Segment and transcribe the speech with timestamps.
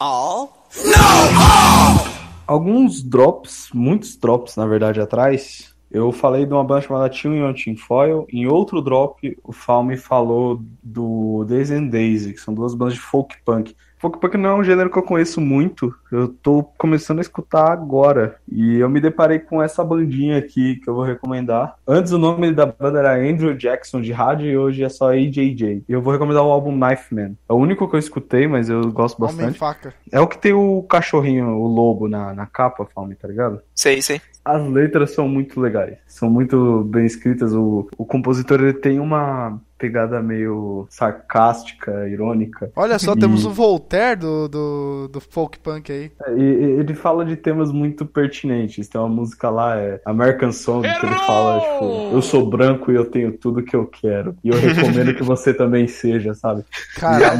[0.00, 0.68] All?
[0.84, 0.92] No!
[0.94, 2.18] All!
[2.46, 7.52] Alguns drops, muitos drops na verdade atrás, eu falei de uma banda chamada Tune on
[7.52, 8.26] Tinfoil.
[8.32, 13.00] Em outro drop, o Falme falou do Days and Daisy, que são duas bandas de
[13.00, 13.74] folk punk.
[13.98, 17.72] Folk punk não é um gênero que eu conheço muito, eu tô começando a escutar
[17.72, 18.36] agora.
[18.50, 21.76] E eu me deparei com essa bandinha aqui que eu vou recomendar.
[21.86, 25.84] Antes o nome da banda era Andrew Jackson de rádio e hoje é só AJJ.
[25.88, 27.32] E eu vou recomendar o álbum Knife Man.
[27.48, 29.58] É o único que eu escutei, mas eu gosto bastante.
[29.58, 29.92] faca.
[30.12, 33.60] É o que tem o cachorrinho, o lobo na, na capa, Falme, tá ligado?
[33.74, 34.20] Sei, sei.
[34.48, 37.52] As letras são muito legais, são muito bem escritas.
[37.52, 42.70] O, o compositor ele tem uma pegada meio sarcástica, irônica.
[42.74, 43.18] Olha só, e...
[43.18, 46.10] temos o Voltaire do, do, do folk punk aí.
[46.26, 46.42] É, e,
[46.80, 48.88] ele fala de temas muito pertinentes.
[48.88, 52.96] Tem uma música lá, é American Song, que ele fala, tipo, eu sou branco e
[52.96, 54.36] eu tenho tudo que eu quero.
[54.42, 56.64] E eu recomendo que você também seja, sabe?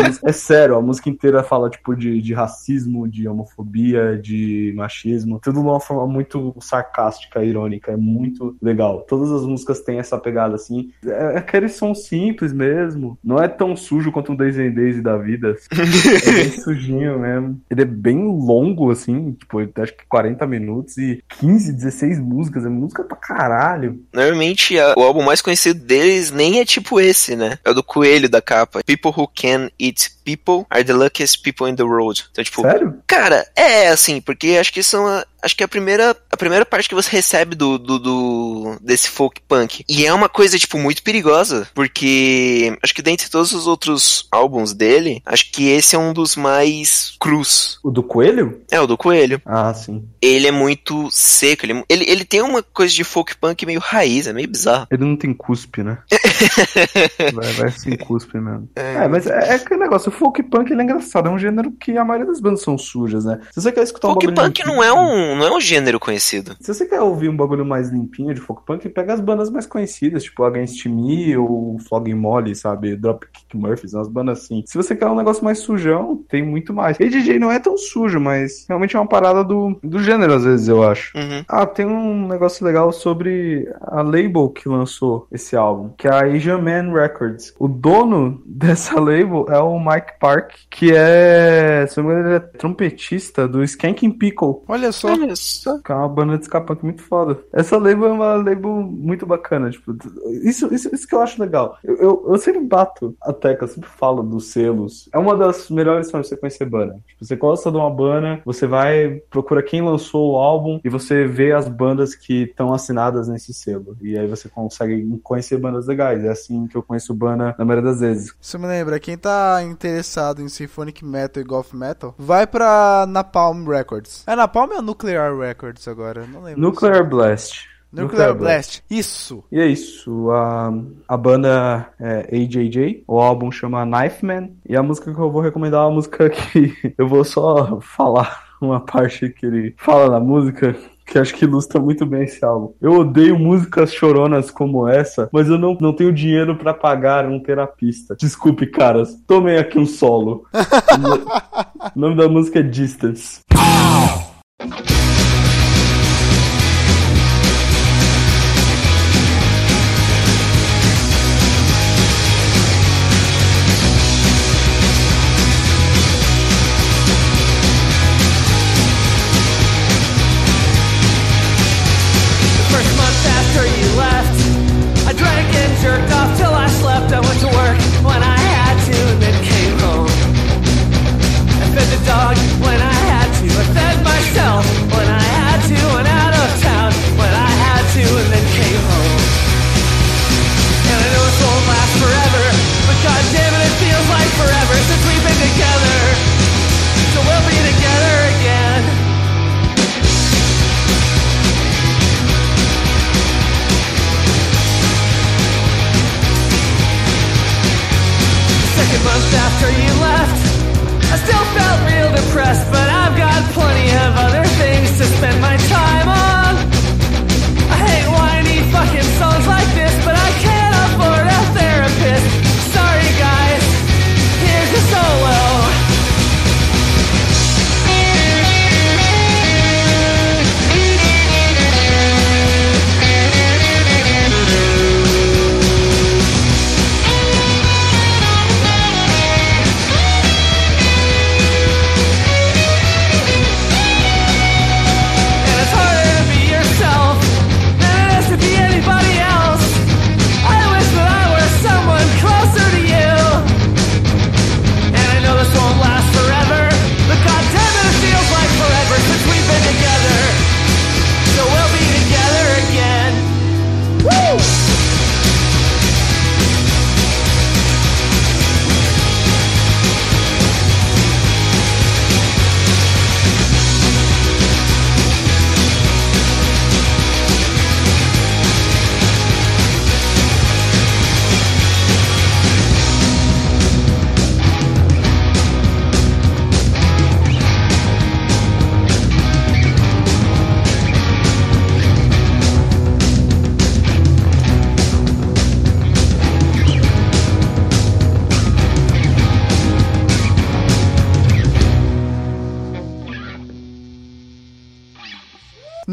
[0.05, 5.41] Música, é sério, a música inteira fala, tipo, de, de racismo, de homofobia, de machismo.
[5.43, 7.91] Tudo de uma forma muito sarcástica, irônica.
[7.91, 9.05] É muito legal.
[9.09, 10.93] Todas as músicas têm essa pegada, assim.
[11.05, 13.19] É aquele som sim simples mesmo.
[13.25, 15.57] Não é tão sujo quanto um Days and Days da vida.
[15.73, 17.61] é bem sujinho mesmo.
[17.71, 22.65] Ele é bem longo, assim, tipo, acho que 40 minutos e 15, 16 músicas.
[22.65, 24.03] É música pra caralho.
[24.13, 27.59] Normalmente, a, o álbum mais conhecido deles nem é tipo esse, né?
[27.65, 28.81] É o do coelho da capa.
[28.85, 32.27] People Who Can Eat People Are the Luckiest People in the World.
[32.31, 32.99] Então, tipo, Sério?
[33.07, 36.67] Cara, é assim, porque acho que são a, acho que é a primeira, a primeira
[36.67, 39.85] parte que você recebe do, do, do, desse folk punk.
[39.89, 44.73] E é uma coisa, tipo, muito perigosa, porque acho que dentre todos os outros álbuns
[44.73, 47.79] dele, acho que esse é um dos mais crus.
[47.83, 48.61] O do Coelho?
[48.71, 49.41] É, o do Coelho.
[49.45, 50.07] Ah, sim.
[50.21, 54.27] Ele é muito seco, ele, ele, ele tem uma coisa de folk punk meio raiz,
[54.27, 54.87] é meio bizarro.
[54.91, 55.99] Ele não tem cuspe, né?
[57.33, 58.69] vai, vai sem cuspe mesmo.
[58.77, 61.71] É, é mas é, é aquele negócio, folk punk ele é engraçado, é um gênero
[61.73, 63.41] que a maioria das bandas são sujas, né?
[63.53, 66.57] Se você quer escutar folk um punk não é um não é um gênero conhecido.
[66.61, 69.67] Se você quer ouvir um bagulho mais limpinho de folk punk, pega as bandas mais
[69.67, 72.97] conhecidas, tipo Against Me ou Flogging Molly, sabe?
[72.97, 74.63] Dropkick Murphys, umas bandas assim.
[74.67, 76.99] Se você quer um negócio mais sujão, tem muito mais.
[76.99, 80.45] E DJ não é tão sujo, mas realmente é uma parada do, do gênero, às
[80.45, 81.17] vezes, eu acho.
[81.17, 81.45] Uhum.
[81.49, 86.25] Ah, tem um negócio legal sobre a label que lançou esse álbum, que é a
[86.25, 87.55] Asian Man Records.
[87.59, 92.37] O dono dessa label é o Mike Park, que é, se não me engano, ele
[92.37, 94.63] é trompetista do Skanking Pickle.
[94.69, 95.13] Olha só.
[95.15, 95.83] Isso.
[95.83, 97.39] Que é uma banda de escapante muito foda.
[97.53, 99.71] Essa label é uma label muito bacana.
[99.71, 99.97] Tipo,
[100.43, 101.77] isso, isso, isso que eu acho legal.
[101.83, 105.09] Eu, eu, eu sempre bato a tecla, sempre falo dos selos.
[105.13, 106.99] É uma das melhores formas de você conhecer banda.
[107.07, 111.27] Tipo, você gosta de uma banda, você vai, procura quem lançou o álbum e você
[111.27, 113.97] vê as bandas que estão assinadas nesse selo.
[114.01, 116.25] E aí você consegue conhecer bandas legais.
[116.25, 118.35] É assim que eu conheço banda na maioria das vezes.
[118.41, 119.98] Você me lembra, quem tá interessado
[120.41, 124.25] em Symphonic Metal e Golf Metal, vai pra Napalm Records.
[124.27, 126.27] É Napalm ou Nuclear Records agora?
[126.27, 126.61] Não lembro.
[126.61, 127.69] Nuclear Blast.
[127.91, 128.83] Nuclear, Nuclear Blast.
[128.83, 128.85] Blast.
[128.91, 129.45] Isso.
[129.51, 130.31] E é isso.
[130.31, 130.73] A,
[131.09, 133.05] a banda é AJJ.
[133.07, 134.51] O álbum chama Knife Man.
[134.69, 138.47] E a música que eu vou recomendar é uma música que eu vou só falar
[138.61, 140.77] uma parte que ele fala na música
[141.09, 142.75] que acho que ilustra muito bem esse álbum.
[142.81, 147.41] Eu odeio músicas choronas como essa, mas eu não, não tenho dinheiro para pagar um
[147.41, 148.15] terapista.
[148.15, 149.19] Desculpe, caras.
[149.27, 150.45] Tomem aqui um solo.
[151.97, 153.41] o nome da música é Distance.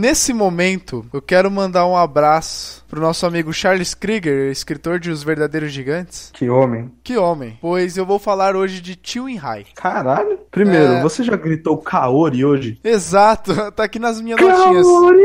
[0.06, 5.24] Nesse momento, eu quero mandar um abraço pro nosso amigo Charles Krieger, escritor de Os
[5.24, 6.30] Verdadeiros Gigantes.
[6.32, 6.92] Que homem.
[7.04, 7.58] Que homem.
[7.60, 9.66] Pois eu vou falar hoje de Chewing High.
[9.74, 10.38] Caralho.
[10.52, 11.02] Primeiro, é...
[11.02, 12.80] você já gritou Kaori hoje?
[12.84, 14.76] Exato, tá aqui nas minhas Kaori.
[14.76, 15.16] notinhas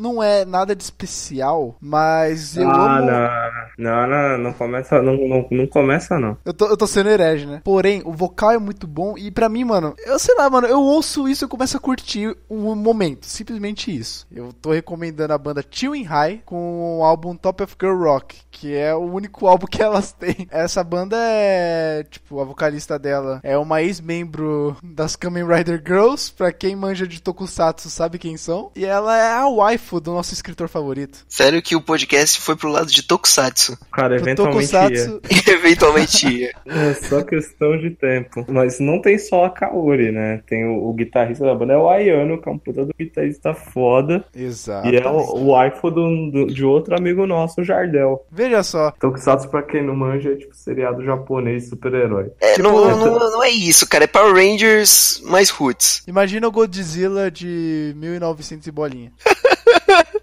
[0.00, 3.06] não é nada de especial, mas eu ah, amo...
[3.06, 6.36] não, não, não, não começa, não, não, não começa não.
[6.44, 7.60] Eu tô, eu tô sendo herege, né?
[7.64, 10.80] Porém, o vocal é muito bom e para mim, mano, eu sei lá, mano, eu
[10.80, 14.26] ouço isso e começo a curtir o momento, simplesmente isso.
[14.30, 18.74] Eu tô recomendando a banda Chewing High com o álbum Top of Girl Rock, que
[18.74, 20.46] é o único álbum que elas têm.
[20.50, 26.52] Essa banda é, tipo, a vocalista dela é uma ex-membro das Kamen Rider Girls, pra
[26.52, 30.68] quem manja de Tokusatsu sabe quem são, e ela é a wife do nosso escritor
[30.68, 31.24] favorito.
[31.28, 33.59] Sério que o podcast foi pro lado de Tokusatsu?
[33.92, 35.20] Cara, eventualmente tokusatsu...
[35.30, 35.54] ia.
[35.54, 36.50] eventualmente ia.
[36.66, 38.44] É só questão de tempo.
[38.48, 40.42] Mas não tem só a Kaori, né?
[40.46, 43.54] Tem o, o guitarrista da banda, é o Ayano, que é um puta do guitarrista
[43.54, 44.24] foda.
[44.34, 44.88] Exato.
[44.88, 48.24] E é o, o do, do, de outro amigo nosso, o Jardel.
[48.30, 48.90] Veja só.
[48.92, 52.30] Tokusatsu, pra quem não manja, é tipo seriado japonês super-herói.
[52.40, 54.04] É, tipo, não, não, não, é isso, cara.
[54.04, 56.02] É Power Rangers mais roots.
[56.06, 59.12] Imagina o Godzilla de 1900 e bolinha.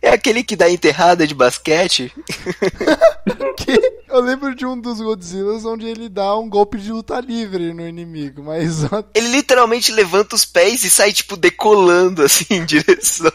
[0.01, 2.13] É aquele que dá enterrada de basquete.
[3.57, 7.73] que eu lembro de um dos Godzillas onde ele dá um golpe de luta livre
[7.73, 8.83] no inimigo, mas.
[9.13, 13.31] Ele literalmente levanta os pés e sai, tipo, decolando assim em direção.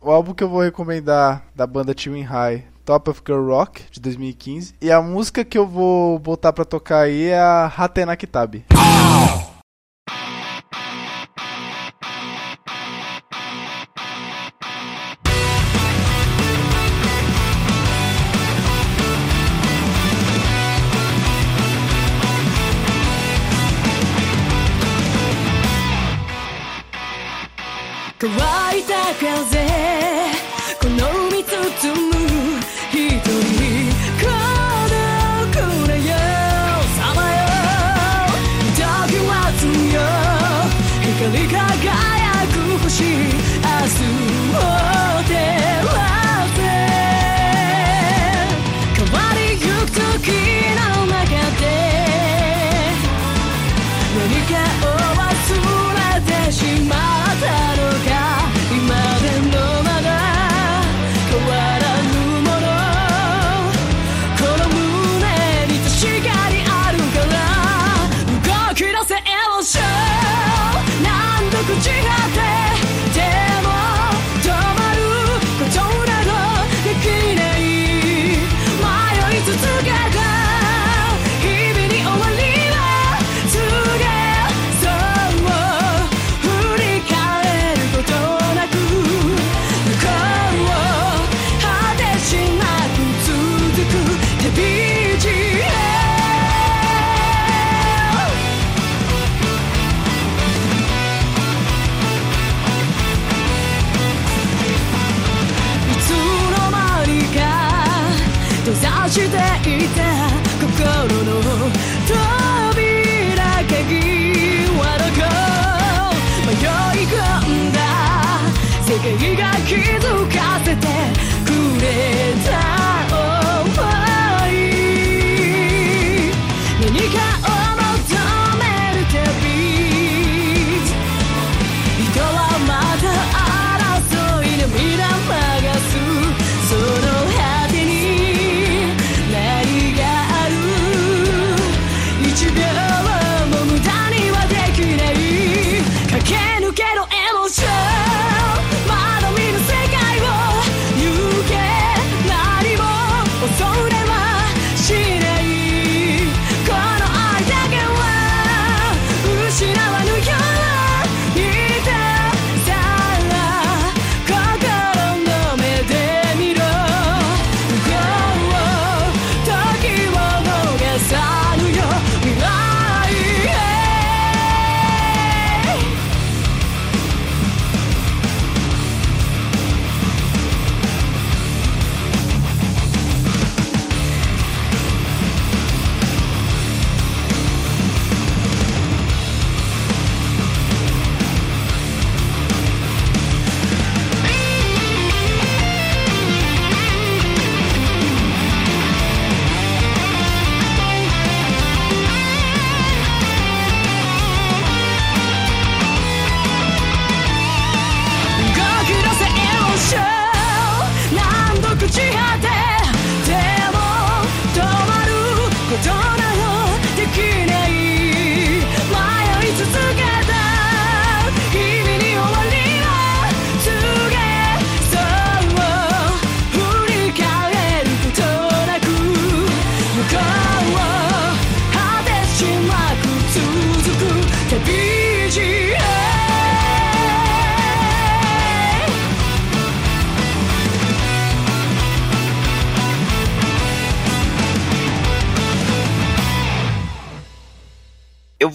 [0.00, 4.00] o álbum que eu vou recomendar da banda Chewing High Top of Girl Rock, de
[4.00, 4.74] 2015.
[4.80, 8.64] E a música que eu vou botar pra tocar aí é a Hatena Kitabi.
[8.74, 9.49] Oh!
[28.22, 29.66] 乾いた風
[30.78, 32.60] この海包む
[32.92, 33.59] 一人。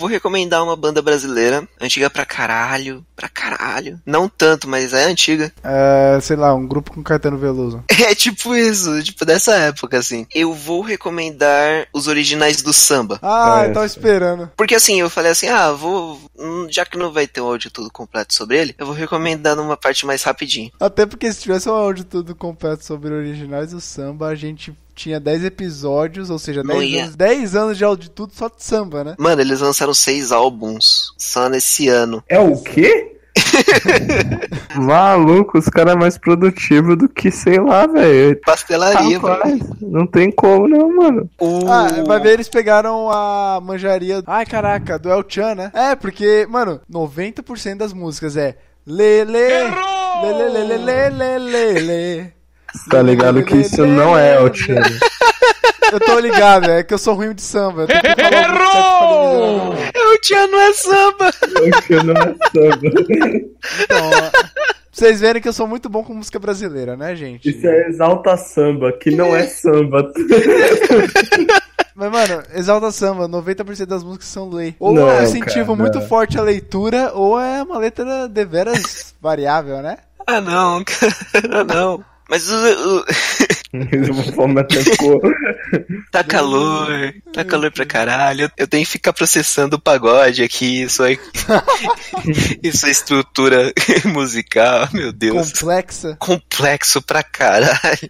[0.05, 3.99] Vou recomendar uma banda brasileira, antiga pra caralho, pra caralho.
[4.05, 5.51] Não tanto, mas é antiga.
[5.63, 7.83] É, sei lá, um grupo com Caetano Veloso.
[8.05, 10.27] É tipo isso, tipo dessa época, assim.
[10.35, 13.17] Eu vou recomendar os originais do samba.
[13.19, 14.51] Ah, é, eu tava esperando.
[14.55, 16.21] Porque assim, eu falei assim, ah, vou.
[16.37, 19.55] Hum, já que não vai ter o áudio tudo completo sobre ele, eu vou recomendar
[19.55, 20.71] numa parte mais rapidinho.
[20.79, 25.19] Até porque se tivesse o áudio tudo completo sobre originais do samba, a gente tinha
[25.19, 29.15] 10 episódios, ou seja, 10 anos, 10 anos de tudo só de samba, né?
[29.19, 32.23] Mano, eles lançaram seis álbuns só nesse ano.
[32.27, 33.11] É o quê?
[34.75, 38.39] Maluco, os caras é mais produtivos do que, sei lá, velho.
[38.45, 41.29] Pastelaria, Rapaz, Não tem como, não, mano.
[41.39, 41.69] Uh.
[41.69, 44.23] Ah, vai ver, eles pegaram a manjaria.
[44.25, 45.71] Ai, caraca, do El Chan, né?
[45.73, 48.55] É, porque, mano, 90% das músicas é
[48.87, 49.33] Lele.
[50.21, 52.34] Lele, lele, lele, lele, lele.
[52.89, 54.75] Tá ligado que isso não é El Chan.
[55.91, 57.87] Eu tô ligado, é que eu sou ruim de samba.
[57.89, 59.73] Errou!
[59.73, 61.29] O Tchan não é samba!
[61.29, 62.91] O Tchan não é samba.
[63.83, 64.09] Então,
[64.91, 67.49] vocês verem que eu sou muito bom com música brasileira, né, gente?
[67.49, 70.11] Isso é exalta samba, que não é samba.
[71.95, 74.75] Mas, mano, exalta samba, 90% das músicas são lei.
[74.79, 76.07] Ou não, é incentivo cara, muito não.
[76.07, 79.97] forte a leitura, ou é uma letra deveras variável, né?
[80.27, 82.03] Ah, não, cara, não.
[82.29, 82.55] Mas o.
[82.55, 83.05] o...
[86.11, 88.49] tá calor, tá calor pra caralho.
[88.57, 91.19] Eu tenho que ficar processando o pagode aqui, isso aí.
[92.63, 93.71] isso é estrutura
[94.05, 95.51] musical, meu Deus.
[95.51, 96.17] Complexa.
[96.19, 98.09] Complexo pra caralho.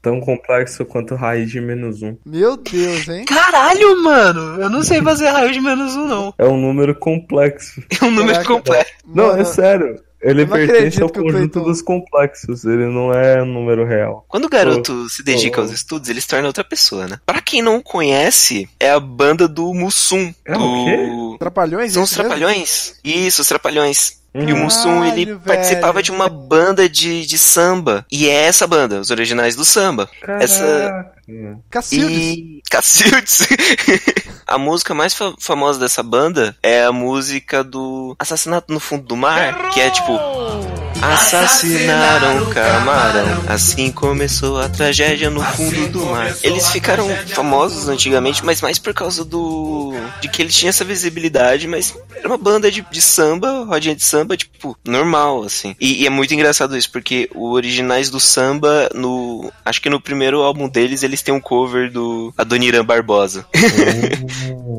[0.00, 2.16] Tão complexo quanto raiz de menos um.
[2.24, 3.26] Meu Deus, hein?
[3.26, 4.60] Caralho, mano!
[4.60, 6.34] Eu não sei fazer raiz de menos um, não.
[6.38, 7.82] É um número complexo.
[8.00, 8.92] É um número Caraca, complexo.
[9.06, 10.00] Não, é sério.
[10.22, 14.24] Ele pertence ao conjunto dos complexos, ele não é um número real.
[14.28, 15.62] Quando o garoto oh, se dedica oh.
[15.62, 17.18] aos estudos, ele se torna outra pessoa, né?
[17.24, 20.32] Pra quem não conhece, é a banda do Mussum.
[20.44, 20.62] É do...
[20.62, 21.38] o quê?
[21.38, 21.92] Trapalhões?
[21.94, 22.94] São os Trapalhões?
[23.02, 24.19] Isso, os Trapalhões.
[24.32, 25.40] E o Mussum, ele velho.
[25.40, 28.06] participava de uma banda de, de samba.
[28.10, 30.08] E é essa banda, os originais do samba.
[30.20, 30.44] Caraca.
[30.44, 31.12] Essa.
[31.68, 32.18] Cacildes.
[32.18, 32.62] E...
[32.70, 33.48] Cacildes.
[34.46, 39.16] a música mais fa famosa dessa banda é a música do Assassinato no Fundo do
[39.16, 40.12] Mar, que é tipo.
[41.02, 43.44] Assassinaram um camarão.
[43.48, 46.34] Assim começou a tragédia no fundo do mar.
[46.42, 49.94] Eles ficaram famosos antigamente, mas mais por causa do.
[50.20, 54.02] de que eles tinham essa visibilidade, mas era uma banda de, de samba, rodinha de
[54.02, 55.74] samba, tipo, normal, assim.
[55.80, 59.50] E, e, é muito engraçado isso, porque os originais do samba, no.
[59.64, 63.46] Acho que no primeiro álbum deles, eles têm um cover do Adoniran Barbosa.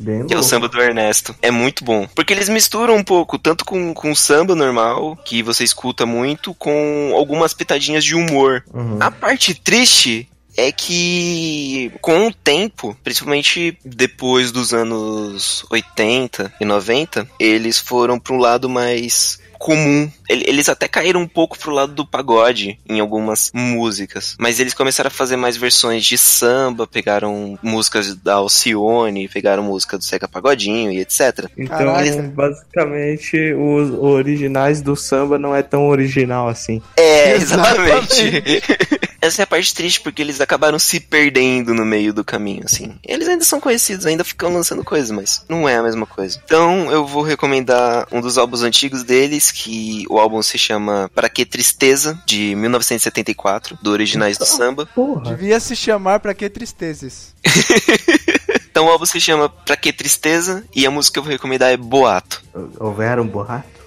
[0.00, 1.34] Oh, que é o samba do Ernesto.
[1.42, 2.06] É muito bom.
[2.14, 7.12] Porque eles misturam um pouco, tanto com, com samba normal, que vocês escuta muito com
[7.14, 8.62] algumas pitadinhas de humor.
[8.72, 8.98] Uhum.
[9.00, 17.26] A parte triste é que com o tempo, principalmente depois dos anos 80 e 90,
[17.38, 20.10] eles foram para um lado mais comum.
[20.26, 25.08] Eles até caíram um pouco pro lado do pagode em algumas músicas, mas eles começaram
[25.08, 30.90] a fazer mais versões de samba, pegaram músicas da Alcione, pegaram música do Seca Pagodinho
[30.90, 31.46] e etc.
[31.58, 32.16] Então, eles...
[32.30, 36.80] basicamente, os originais do samba não é tão original assim.
[36.96, 38.62] É, exatamente.
[39.20, 42.94] Essa é a parte triste, porque eles acabaram se perdendo no meio do caminho, assim.
[43.06, 46.40] Eles ainda são conhecidos, ainda ficam lançando coisas, mas não é a mesma coisa.
[46.44, 51.28] Então, eu vou recomendar um dos álbuns antigos deles, que o álbum se chama Pra
[51.28, 54.86] Que Tristeza, de 1974, do Originais do Samba.
[54.86, 55.30] Porra.
[55.30, 57.34] Devia se chamar Pra Que Tristezas.
[58.70, 61.70] então o álbum se chama Pra Que Tristeza, e a música que eu vou recomendar
[61.70, 62.42] é Boato.
[62.78, 63.79] Houveram boato?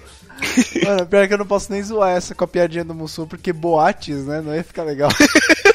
[0.84, 3.54] Mano, pior que eu não posso nem zoar essa com a piadinha do Mussu, porque
[3.54, 4.42] boates, né?
[4.42, 5.10] Não ia ficar legal.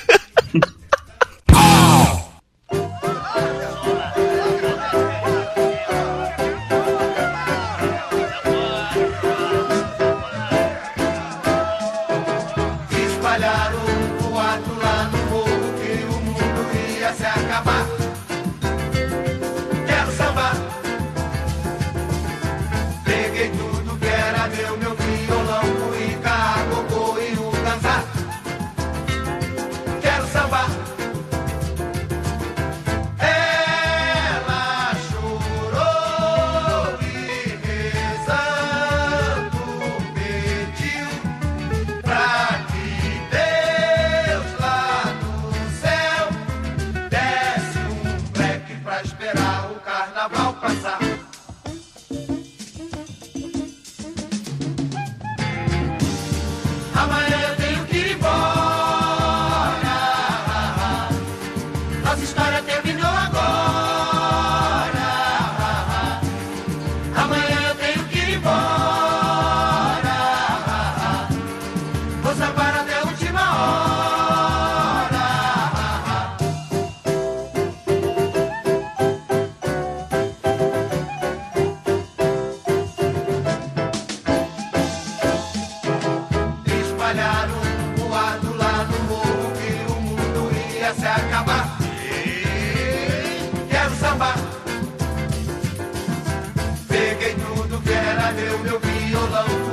[98.30, 99.67] o meu violão?